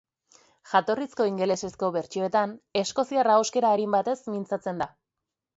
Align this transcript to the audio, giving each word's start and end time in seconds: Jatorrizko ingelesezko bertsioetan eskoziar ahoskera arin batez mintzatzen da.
Jatorrizko 0.71 1.27
ingelesezko 1.31 1.91
bertsioetan 1.97 2.55
eskoziar 2.83 3.31
ahoskera 3.35 3.75
arin 3.77 3.95
batez 3.99 4.17
mintzatzen 4.37 4.83
da. 4.85 4.91